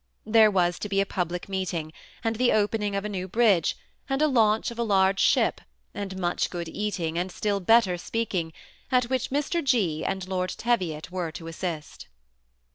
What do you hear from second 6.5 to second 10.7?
eating, and still better speaking, at which Mr. G. and Lord